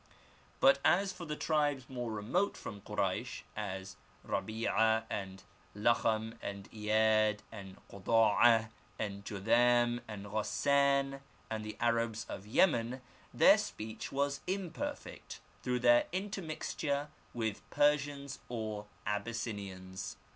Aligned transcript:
But 0.59 0.79
as 0.83 1.13
for 1.13 1.25
the 1.25 1.35
tribes 1.35 1.87
more 1.87 2.11
remote 2.11 2.57
from 2.57 2.81
Koraysh— 2.81 3.43
^as 3.55 3.97
Rabf 4.27 4.67
ah 4.75 5.03
and 5.11 5.43
La 5.75 5.93
kham 5.93 6.39
and 6.41 6.67
lyyad 6.71 7.41
and 7.51 7.77
Koda*ah 7.87 8.67
and 8.97 9.23
Jodham 9.23 10.01
and 10.07 10.25
Ghassan 10.25 11.21
and 11.51 11.63
the 11.63 11.77
Arabs 11.79 12.25
of 12.27 12.47
Yemen— 12.47 13.01
^their 13.37 13.59
speech 13.59 14.11
was 14.11 14.39
imperfect 14.47 15.39
through 15.61 15.77
their 15.81 16.07
intermixture 16.11 17.09
with 17.35 17.61
Persians 17.69 18.39
or 18.49 18.87
Abyssinians. 19.05 20.17